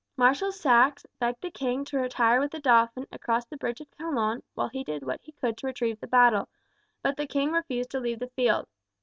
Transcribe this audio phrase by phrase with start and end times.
[0.17, 4.41] Marshal Saxe begged the king to retire with the dauphin across the bridge of Calonne
[4.55, 6.49] while he did what he could to retrieve the battle,
[7.03, 8.67] but the king refused to leave the field.